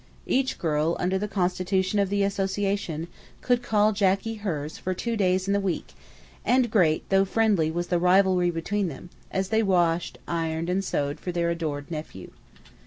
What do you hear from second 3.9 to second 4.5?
Jacky